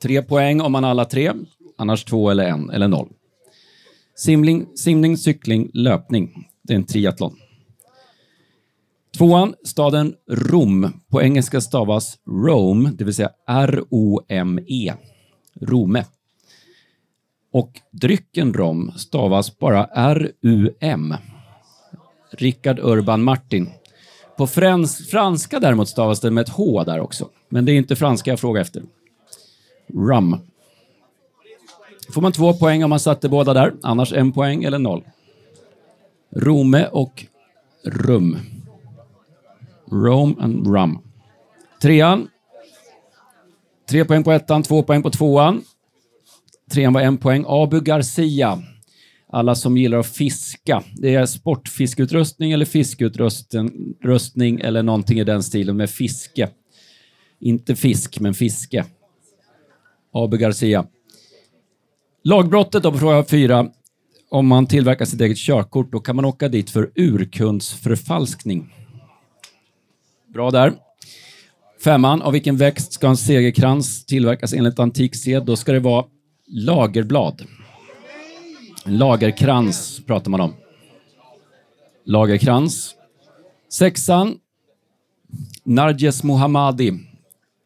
Tre 0.01 0.21
poäng 0.21 0.61
om 0.61 0.71
man 0.71 0.85
alla 0.85 1.05
tre, 1.05 1.31
annars 1.77 2.03
två 2.03 2.29
eller 2.29 2.47
en 2.47 2.69
eller 2.69 2.87
noll. 2.87 3.09
Simling, 4.19 4.77
simning, 4.77 5.17
cykling, 5.17 5.71
löpning. 5.73 6.47
Det 6.63 6.73
är 6.73 6.75
en 6.75 6.86
triathlon. 6.86 7.36
Tvåan, 9.17 9.53
staden 9.63 10.15
Rom. 10.32 11.01
På 11.10 11.21
engelska 11.21 11.62
stavas 11.62 12.17
Rome, 12.25 12.91
det 12.91 13.03
vill 13.03 13.13
säga 13.13 13.29
R-O-M-E. 13.47 14.93
Rome. 15.62 16.05
Och 17.51 17.71
drycken 17.91 18.53
rom 18.53 18.91
stavas 18.95 19.60
bara 19.60 19.86
R-U-M. 19.86 21.15
Rickard 22.32 22.79
Urban 22.79 23.23
Martin. 23.23 23.69
På 24.38 24.47
frans, 24.47 25.10
franska 25.10 25.60
däremot 25.60 25.89
stavas 25.89 26.19
det 26.19 26.32
med 26.32 26.41
ett 26.41 26.49
H 26.49 26.84
där 26.84 26.99
också. 26.99 27.29
Men 27.49 27.65
det 27.65 27.71
är 27.71 27.75
inte 27.75 27.95
franska 27.95 28.32
jag 28.32 28.39
frågar 28.39 28.62
efter. 28.62 28.84
Rum 29.93 30.38
får 32.13 32.21
man 32.21 32.31
två 32.31 32.53
poäng 32.53 32.83
om 32.83 32.89
man 32.89 32.99
satte 32.99 33.29
båda 33.29 33.53
där, 33.53 33.73
annars 33.83 34.13
en 34.13 34.31
poäng 34.31 34.63
eller 34.63 34.79
noll. 34.79 35.03
Rome 36.35 36.87
och 36.87 37.25
rum. 37.85 38.37
Rome 39.91 40.35
and 40.39 40.67
rum. 40.67 40.99
Trean. 41.81 42.27
Tre 43.89 44.05
poäng 44.05 44.23
på 44.23 44.31
ettan, 44.31 44.63
två 44.63 44.83
poäng 44.83 45.03
på 45.03 45.09
tvåan. 45.09 45.61
Trean 46.71 46.93
var 46.93 47.01
en 47.01 47.17
poäng. 47.17 47.45
Abu 47.47 47.81
Garcia. 47.81 48.63
Alla 49.31 49.55
som 49.55 49.77
gillar 49.77 49.97
att 49.97 50.07
fiska. 50.07 50.83
Det 50.97 51.15
är 51.15 51.25
sportfiskeutrustning 51.25 52.51
eller 52.51 52.65
fiskeutrustning 52.65 54.59
eller 54.59 54.83
någonting 54.83 55.19
i 55.19 55.23
den 55.23 55.43
stilen 55.43 55.77
med 55.77 55.89
fiske. 55.89 56.49
Inte 57.39 57.75
fisk, 57.75 58.19
men 58.19 58.33
fiske. 58.33 58.85
Abu 60.13 60.37
Garcia. 60.37 60.85
Lagbrottet 62.23 62.84
då 62.84 62.91
på 62.91 62.97
fråga 62.97 63.23
fyra. 63.23 63.69
Om 64.29 64.47
man 64.47 64.67
tillverkar 64.67 65.05
sitt 65.05 65.21
eget 65.21 65.38
körkort, 65.38 65.91
då 65.91 65.99
kan 65.99 66.15
man 66.15 66.25
åka 66.25 66.47
dit 66.47 66.69
för 66.69 66.91
urkundsförfalskning. 66.95 68.73
Bra 70.34 70.51
där. 70.51 70.73
Femman. 71.84 72.21
Av 72.21 72.34
vilken 72.34 72.58
växt 72.58 72.93
ska 72.93 73.08
en 73.08 73.17
segerkrans 73.17 74.05
tillverkas 74.05 74.53
enligt 74.53 74.79
antik 74.79 75.15
sed? 75.15 75.45
Då 75.45 75.55
ska 75.55 75.71
det 75.71 75.79
vara 75.79 76.05
lagerblad. 76.47 77.43
En 78.86 78.97
lagerkrans 78.97 80.01
pratar 80.05 80.32
man 80.32 80.41
om. 80.41 80.53
Lagerkrans. 82.05 82.95
Sexan. 83.69 84.38
Narges 85.63 86.23
Mohammadi. 86.23 86.93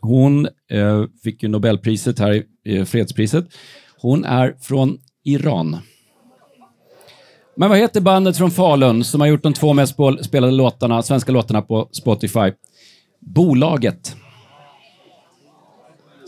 Hon 0.02 0.48
eh, 0.70 1.04
fick 1.24 1.44
ju 1.44 1.50
Nobelpriset 1.50 2.20
här, 2.20 2.44
eh, 2.66 2.86
fredspriset. 2.86 3.46
Hon 4.04 4.26
är 4.26 4.56
från 4.60 4.98
Iran. 5.24 5.78
Men 7.56 7.70
vad 7.70 7.78
heter 7.78 8.02
bandet 8.02 8.38
från 8.38 8.52
Falun 8.52 9.04
som 9.04 9.22
har 9.22 9.28
gjort 9.28 9.44
de 9.44 9.54
två 9.54 9.74
mest 9.74 9.96
spelade 10.22 10.54
låtarna, 10.54 11.04
svenska 11.04 11.32
låtarna 11.32 11.62
på 11.62 11.90
Spotify? 11.92 12.52
Bolaget. 13.20 14.16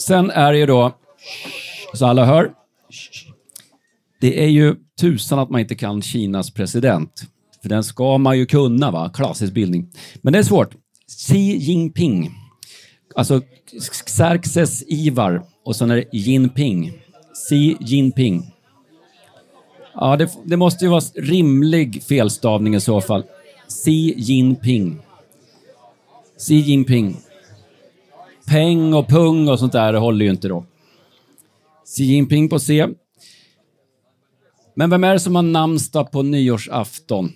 Sen 0.01 0.31
är 0.31 0.51
det 0.51 0.57
ju 0.57 0.65
då, 0.65 0.91
så 1.93 2.05
alla 2.05 2.25
hör, 2.25 2.51
det 4.21 4.43
är 4.43 4.47
ju 4.47 4.75
tusan 4.99 5.39
att 5.39 5.49
man 5.49 5.61
inte 5.61 5.75
kan 5.75 6.01
Kinas 6.01 6.53
president. 6.53 7.23
För 7.61 7.69
den 7.69 7.83
ska 7.83 8.17
man 8.17 8.37
ju 8.37 8.45
kunna, 8.45 8.91
va? 8.91 9.11
Klassisk 9.13 9.53
bildning. 9.53 9.91
Men 10.21 10.33
det 10.33 10.39
är 10.39 10.43
svårt. 10.43 10.75
Xi 11.07 11.57
Jinping. 11.57 12.31
Alltså 13.15 13.41
Xerxes 14.05 14.83
Ivar 14.87 15.43
och 15.65 15.75
sen 15.75 15.91
är 15.91 15.95
det 15.95 16.17
Jinping. 16.17 17.04
Xi 17.35 17.77
Jinping. 17.79 18.51
Ja, 19.93 20.15
det, 20.15 20.29
det, 20.43 20.57
måste 20.57 20.85
ju 20.85 20.91
vara 20.91 21.01
rimlig 21.15 22.03
felstavning 22.03 22.75
i 22.75 22.79
så 22.79 23.01
fall. 23.01 23.23
Xi 23.67 24.13
Jinping. 24.17 24.99
Xi 26.37 26.55
Jinping. 26.55 27.17
Peng 28.47 28.93
och 28.93 29.07
pung 29.07 29.47
och 29.47 29.59
sånt 29.59 29.71
där 29.71 29.93
det 29.93 29.99
håller 29.99 30.25
ju 30.25 30.31
inte 30.31 30.47
då. 30.47 30.65
Xi 31.85 32.03
Jinping 32.03 32.49
på 32.49 32.59
C. 32.59 32.87
Men 34.75 34.89
vem 34.89 35.03
är 35.03 35.13
det 35.13 35.19
som 35.19 35.35
har 35.35 35.43
namnsdag 35.43 36.11
på 36.11 36.21
nyårsafton? 36.21 37.33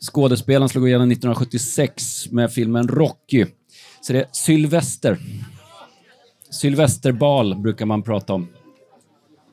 Skådespelaren 0.00 0.68
slog 0.68 0.88
igenom 0.88 1.10
1976 1.10 2.30
med 2.30 2.52
filmen 2.52 2.88
Rocky. 2.88 3.46
Så 4.00 4.12
det 4.12 4.18
är 4.18 4.28
Sylvester. 4.32 5.18
Sylvesterbal 6.56 7.54
brukar 7.54 7.86
man 7.86 8.02
prata 8.02 8.34
om. 8.34 8.48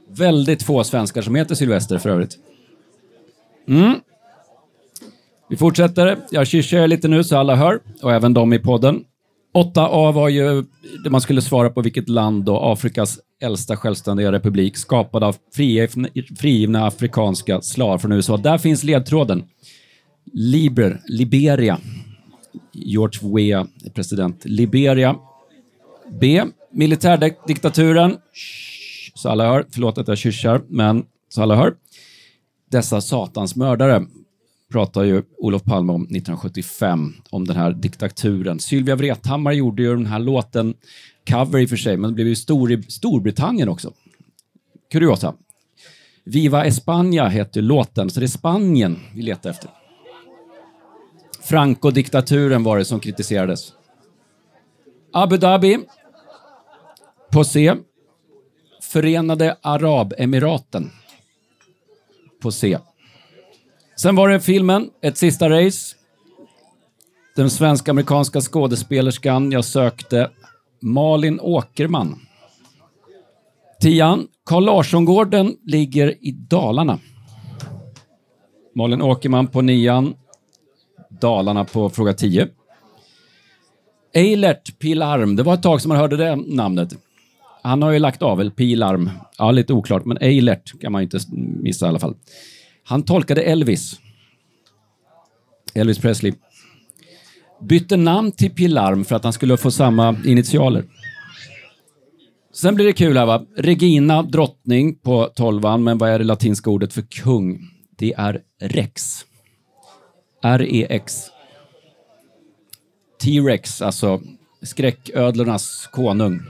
Väldigt 0.10 0.64
få 0.64 0.84
svenskar 0.84 1.22
som 1.22 1.36
heter 1.36 1.56
Sylvester 1.56 1.98
för 1.98 2.10
övrigt. 2.10 2.38
Mm. 3.68 3.96
Vi 5.50 5.58
fortsätter. 5.58 6.18
Jag 6.32 6.48
kyrkar 6.48 6.88
lite 6.88 7.08
nu 7.08 7.24
så 7.24 7.38
alla 7.38 7.56
hör, 7.56 7.80
och 8.02 8.14
även 8.14 8.34
de 8.34 8.54
i 8.54 8.60
podden. 8.60 9.04
8A 9.54 10.12
var 10.12 10.30
ju 10.30 10.64
det 11.04 11.10
man 11.10 11.22
skulle 11.22 11.42
svara 11.42 11.70
på 11.70 11.82
vilket 11.82 12.10
land 12.10 12.44
då 12.44 12.60
Afrikas 12.60 13.20
äldsta 13.42 13.78
självständiga 13.78 14.32
republik 14.32 14.78
skapad 14.78 15.24
av 15.24 15.36
frigivna, 15.56 16.08
frigivna 16.40 16.88
afrikanska 16.88 17.62
slavar 17.62 17.98
från 17.98 18.12
USA. 18.12 18.38
Där 18.38 18.58
finns 18.58 18.84
ledtråden. 18.84 19.44
Liber, 20.34 21.02
Liberia. 21.08 21.80
George 22.72 23.34
Weah 23.36 23.66
är 23.86 23.90
president. 23.90 24.46
Liberia. 24.46 25.16
B. 26.20 26.44
Militärdiktaturen. 26.74 28.18
Så 29.14 29.30
alla 29.30 29.48
hör. 29.48 29.66
Förlåt 29.72 29.98
att 29.98 30.08
jag 30.08 30.18
kyssar, 30.18 30.62
men 30.68 31.06
så 31.30 31.42
alla 31.42 31.56
hör. 31.56 31.76
Dessa 32.72 33.02
satans 33.02 33.56
mördare 33.56 34.06
pratar 34.72 35.04
ju 35.04 35.24
Olof 35.38 35.64
Palme 35.64 35.94
om 35.94 36.02
1975, 36.02 37.14
om 37.30 37.48
den 37.48 37.56
här 37.56 37.72
diktaturen. 37.72 38.60
Sylvia 38.60 38.96
Vrethammar 38.96 39.52
gjorde 39.52 39.84
ju 39.84 39.96
den 39.96 40.06
här 40.06 40.20
låten, 40.20 40.74
cover 41.30 41.60
i 41.60 41.66
och 41.66 41.70
för 41.70 41.76
sig, 41.76 41.98
men 41.98 42.10
det 42.10 42.14
blev 42.16 42.28
ju 42.28 42.36
stor 42.36 42.72
i 42.72 42.84
Storbritannien 42.84 43.70
också. 43.70 43.94
Kuriosa. 44.92 45.34
Viva 46.24 46.66
España 46.66 47.30
heter 47.30 47.62
låten, 47.62 48.10
så 48.10 48.20
det 48.20 48.26
är 48.26 48.28
Spanien 48.28 49.00
vi 49.16 49.22
letar 49.22 49.50
efter. 49.50 49.70
Franco-diktaturen 51.42 52.64
var 52.64 52.78
det 52.78 52.86
som 52.86 53.00
kritiserades. 53.00 53.74
Abu 55.14 55.38
Dhabi. 55.38 55.80
På 57.34 57.44
C. 57.44 57.76
Förenade 58.82 59.58
Arabemiraten. 59.62 60.92
På 62.42 62.52
C. 62.52 62.78
Sen 63.96 64.16
var 64.16 64.30
det 64.30 64.40
filmen, 64.40 64.90
ett 65.02 65.18
sista 65.18 65.50
race. 65.50 65.96
Den 67.36 67.50
svensk-amerikanska 67.50 68.42
skådespelerskan 68.42 69.52
jag 69.52 69.66
sökte, 69.66 70.30
Malin 70.82 71.40
Åkerman. 71.40 72.20
Tian, 73.82 74.28
Carl 74.46 74.66
Larsson-gården 74.66 75.58
ligger 75.64 76.26
i 76.26 76.32
Dalarna. 76.32 77.00
Malin 78.76 79.02
Åkerman 79.02 79.48
på 79.48 79.62
nian, 79.62 80.16
Dalarna 81.10 81.66
på 81.66 81.90
fråga 81.90 82.14
10. 82.14 82.48
Eilert 84.14 84.80
Pilarm, 84.80 85.36
det 85.36 85.44
var 85.44 85.54
ett 85.54 85.64
tag 85.64 85.82
som 85.82 85.90
man 85.90 85.98
hörde 85.98 86.18
det 86.18 86.36
namnet. 86.36 86.94
Han 87.64 87.82
har 87.82 87.92
ju 87.92 88.00
lagt 88.00 88.22
av, 88.22 88.42
eller 88.42 88.52
Pilarm. 88.52 89.10
Ja, 89.38 89.52
lite 89.52 89.74
oklart, 89.74 90.06
men 90.06 90.18
Eilert 90.22 90.82
kan 90.82 90.92
man 90.92 91.02
inte 91.02 91.20
missa 91.36 91.86
i 91.86 91.90
alla 91.90 92.00
fall. 92.00 92.16
Han 92.84 93.04
tolkade 93.04 93.42
Elvis. 93.42 94.00
Elvis 95.74 96.00
Presley. 96.00 96.34
Bytte 97.62 97.98
namn 97.98 98.32
till 98.32 98.52
Pilarm 98.52 99.06
för 99.06 99.16
att 99.16 99.24
han 99.24 99.34
skulle 99.34 99.58
få 99.58 99.72
samma 99.72 100.16
initialer. 100.26 100.84
Sen 102.54 102.76
blir 102.76 102.86
det 102.86 102.94
kul 102.94 103.18
här 103.18 103.26
va. 103.26 103.46
Regina, 103.58 104.24
drottning 104.24 104.96
på 104.96 105.26
tolvan, 105.36 105.84
men 105.84 105.98
vad 105.98 106.10
är 106.10 106.20
det 106.20 106.26
latinska 106.26 106.70
ordet 106.70 106.94
för 106.94 107.02
kung? 107.02 107.60
Det 107.98 108.14
är 108.18 108.42
rex. 108.62 109.26
R-E-X. 110.44 111.30
T-Rex, 113.22 113.82
alltså 113.82 114.22
skräcködlornas 114.62 115.90
konung. 115.92 116.42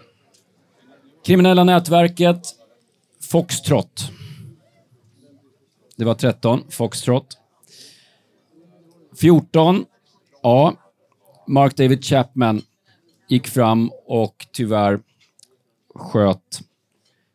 Kriminella 1.25 1.63
nätverket 1.63 2.55
Foxtrot. 3.21 4.11
Det 5.95 6.05
var 6.05 6.15
13, 6.15 6.63
Foxtrot. 6.69 7.37
14, 9.21 9.85
A. 10.43 10.73
Mark 11.47 11.75
David 11.75 12.03
Chapman 12.03 12.61
gick 13.29 13.47
fram 13.47 13.91
och 14.05 14.47
tyvärr 14.51 14.99
sköt 15.95 16.61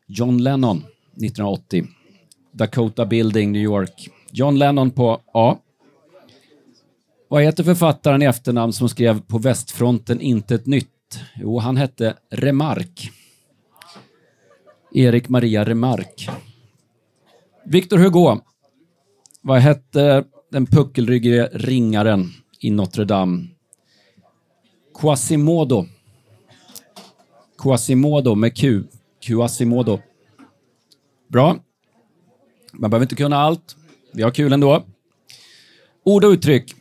John 0.07 0.42
Lennon 0.42 0.77
1980. 0.77 1.87
Dakota 2.53 3.07
Building, 3.07 3.53
New 3.53 3.62
York. 3.62 4.09
John 4.31 4.59
Lennon 4.59 4.90
på 4.90 5.20
A. 5.33 5.57
Vad 7.29 7.42
heter 7.42 7.64
författaren 7.64 8.22
i 8.22 8.24
efternamn 8.24 8.72
som 8.72 8.88
skrev 8.88 9.20
På 9.20 9.38
västfronten 9.38 10.20
intet 10.20 10.66
nytt? 10.66 11.20
Jo, 11.37 11.59
han 11.59 11.77
hette 11.77 12.14
Remark. 12.31 13.11
Erik 14.92 15.29
Maria 15.29 15.64
Remark. 15.64 16.29
Victor 17.64 17.98
Hugo. 17.98 18.40
Vad 19.42 19.61
hette 19.61 20.24
den 20.51 20.66
puckelryggige 20.66 21.48
ringaren 21.53 22.31
i 22.61 22.70
Notre 22.70 23.05
Dame? 23.05 23.48
Quasimodo. 25.01 25.87
Quasimodo 27.59 28.35
med 28.35 28.57
Q. 28.57 28.85
Quasimodo. 29.27 30.01
Bra. 31.29 31.57
Man 32.72 32.90
behöver 32.90 33.05
inte 33.05 33.16
kunna 33.16 33.37
allt. 33.37 33.77
Vi 34.12 34.22
har 34.22 34.31
kul 34.31 34.53
ändå. 34.53 34.85
Ord 36.05 36.24
och 36.24 36.31
uttryck. 36.31 36.74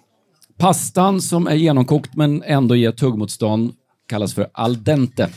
Pastan 0.57 1.21
som 1.21 1.47
är 1.47 1.55
genomkokt 1.55 2.15
men 2.15 2.43
ändå 2.43 2.75
ger 2.75 2.91
tuggmotstånd 2.91 3.73
kallas 4.07 4.33
för 4.33 4.49
al 4.53 4.83
dente. 4.83 5.29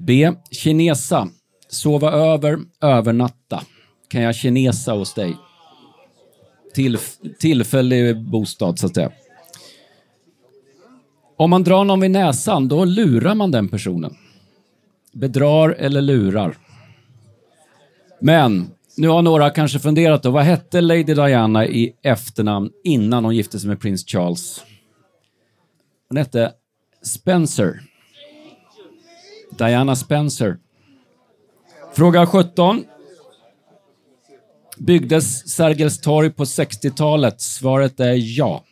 B. 0.00 0.32
Kinesa. 0.50 1.28
Sova 1.68 2.12
över, 2.12 2.58
övernatta. 2.80 3.62
Kan 4.08 4.22
jag 4.22 4.34
kinesa 4.34 4.92
hos 4.92 5.14
dig? 5.14 5.36
Tillf 6.74 7.16
tillfällig 7.38 8.30
bostad, 8.30 8.78
så 8.78 8.86
att 8.86 8.94
säga. 8.94 9.12
Om 11.36 11.50
man 11.50 11.64
drar 11.64 11.84
någon 11.84 12.00
vid 12.00 12.10
näsan, 12.10 12.68
då 12.68 12.84
lurar 12.84 13.34
man 13.34 13.50
den 13.50 13.68
personen. 13.68 14.16
Bedrar 15.12 15.70
eller 15.70 16.00
lurar. 16.02 16.56
Men 18.20 18.70
Nu 18.96 19.08
har 19.08 19.22
några 19.22 19.50
kanske 19.50 19.78
funderat 19.78 20.22
då, 20.22 20.30
vad 20.30 20.44
hette 20.44 20.80
Lady 20.80 21.02
Diana 21.14 21.66
i 21.66 21.92
efternamn 22.02 22.70
innan 22.84 23.24
hon 23.24 23.36
gifte 23.36 23.60
sig 23.60 23.68
med 23.68 23.80
prins 23.80 24.06
Charles? 24.06 24.64
Hon 26.08 26.16
hette 26.16 26.52
Spencer. 27.02 27.80
Diana 29.58 29.96
Spencer. 29.96 30.58
Fråga 31.94 32.26
17. 32.26 32.84
Byggdes 34.78 35.48
Sergels 35.48 36.00
torg 36.00 36.30
på 36.30 36.44
60-talet? 36.44 37.40
Svaret 37.40 38.00
är 38.00 38.38
ja. 38.38 38.64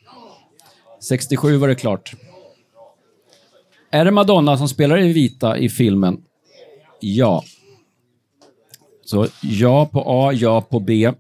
67 1.01 1.57
var 1.57 1.69
det 1.69 1.75
klart. 1.75 2.15
Är 3.91 4.05
det 4.05 4.11
Madonna 4.11 4.59
som 4.59 4.69
spelar 4.69 4.99
i 4.99 5.13
vita 5.13 5.59
i 5.59 5.69
filmen? 5.69 6.23
Ja. 7.01 7.45
Så 9.05 9.27
ja 9.43 9.87
på 9.87 10.05
A, 10.07 10.33
ja 10.33 10.61
på 10.61 10.81
B. 10.81 11.13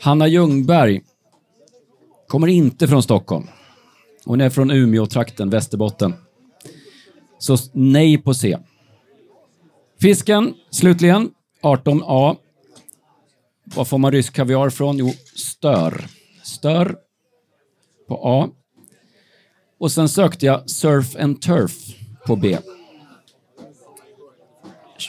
Hanna 0.00 0.28
Ljungberg 0.28 1.00
kommer 2.26 2.46
inte 2.46 2.88
från 2.88 3.02
Stockholm. 3.02 3.46
Hon 4.24 4.40
är 4.40 4.50
från 4.50 4.70
Umeå-trakten, 4.70 5.50
Västerbotten. 5.50 6.14
Så 7.38 7.56
nej 7.72 8.18
på 8.18 8.34
C. 8.34 8.58
Fisken, 10.00 10.54
slutligen, 10.70 11.30
18A. 11.62 12.36
Var 13.64 13.84
får 13.84 13.98
man 13.98 14.12
rysk 14.12 14.32
kaviar 14.32 14.70
från? 14.70 14.98
Jo, 14.98 15.12
stör. 15.34 16.06
Stör 16.42 16.96
på 18.08 18.20
A. 18.24 18.48
Och 19.80 19.92
sen 19.92 20.08
sökte 20.08 20.46
jag 20.46 20.70
surf 20.70 21.16
and 21.16 21.42
turf 21.42 21.72
på 22.26 22.36
B. 22.36 22.58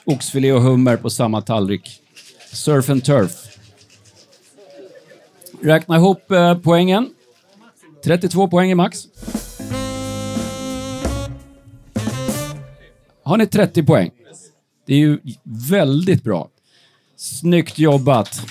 Oxfilé 0.05 0.51
och 0.51 0.61
hummer 0.61 0.97
på 0.97 1.09
samma 1.09 1.41
tallrik. 1.41 2.01
Surf 2.53 2.89
and 2.89 3.03
turf. 3.03 3.57
Räkna 5.61 5.95
ihop 5.95 6.31
eh, 6.31 6.57
poängen. 6.57 7.09
32 8.03 8.47
poäng 8.47 8.71
är 8.71 8.75
max. 8.75 9.07
Har 13.29 13.37
ni 13.37 13.47
30 13.47 13.83
poäng? 13.83 14.11
Det 14.87 14.93
är 14.93 14.97
ju 14.97 15.19
väldigt 15.69 16.23
bra. 16.23 16.49
Snyggt 17.17 17.79
jobbat. 17.79 18.41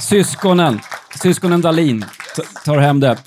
Syskonen, 0.00 0.80
syskonen 1.22 1.60
Dalin 1.60 2.04
tar 2.64 2.78
hem 2.78 3.00
det. 3.00 3.18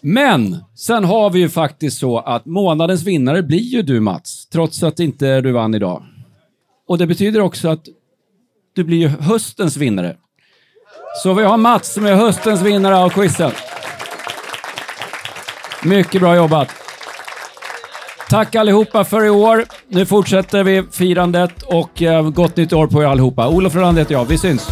Men 0.00 0.64
sen 0.74 1.04
har 1.04 1.30
vi 1.30 1.38
ju 1.38 1.48
faktiskt 1.48 1.98
så 1.98 2.18
att 2.18 2.46
månadens 2.46 3.02
vinnare 3.02 3.42
blir 3.42 3.58
ju 3.58 3.82
du 3.82 4.00
Mats, 4.00 4.46
trots 4.46 4.82
att 4.82 5.00
inte 5.00 5.40
du 5.40 5.52
vann 5.52 5.74
idag. 5.74 6.02
Och 6.88 6.98
det 6.98 7.06
betyder 7.06 7.40
också 7.40 7.68
att 7.68 7.84
du 8.74 8.84
blir 8.84 8.98
ju 8.98 9.08
höstens 9.08 9.76
vinnare. 9.76 10.16
Så 11.22 11.34
vi 11.34 11.44
har 11.44 11.56
Mats 11.56 11.92
som 11.92 12.06
är 12.06 12.14
höstens 12.14 12.62
vinnare 12.62 12.96
av 12.96 13.10
quizen. 13.10 13.52
Mycket 15.82 16.20
bra 16.20 16.36
jobbat. 16.36 16.68
Tack 18.30 18.54
allihopa 18.54 19.04
för 19.04 19.24
i 19.24 19.30
år. 19.30 19.64
Nu 19.88 20.06
fortsätter 20.06 20.64
vi 20.64 20.82
firandet 20.92 21.62
och 21.62 22.02
eh, 22.02 22.30
gott 22.30 22.56
nytt 22.56 22.72
år 22.72 22.86
på 22.86 23.02
er 23.02 23.06
allihopa. 23.06 23.48
Olof 23.48 23.74
Rolander 23.74 24.02
heter 24.02 24.14
jag. 24.14 24.24
Vi 24.24 24.38
syns! 24.38 24.68